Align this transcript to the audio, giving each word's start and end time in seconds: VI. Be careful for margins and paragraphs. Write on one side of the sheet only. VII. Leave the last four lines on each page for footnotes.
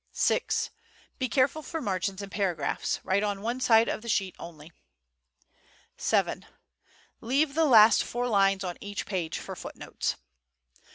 VI. 0.17 0.41
Be 1.19 1.29
careful 1.29 1.61
for 1.61 1.79
margins 1.79 2.23
and 2.23 2.31
paragraphs. 2.31 2.99
Write 3.03 3.21
on 3.21 3.43
one 3.43 3.59
side 3.59 3.87
of 3.87 4.01
the 4.01 4.09
sheet 4.09 4.35
only. 4.39 4.71
VII. 5.99 6.43
Leave 7.19 7.53
the 7.53 7.65
last 7.65 8.03
four 8.03 8.27
lines 8.27 8.63
on 8.63 8.79
each 8.81 9.05
page 9.05 9.37
for 9.37 9.55
footnotes. 9.55 10.15